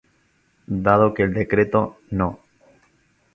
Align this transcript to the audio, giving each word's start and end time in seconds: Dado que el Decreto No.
Dado 0.65 1.13
que 1.13 1.21
el 1.21 1.31
Decreto 1.35 1.99
No. 2.09 2.39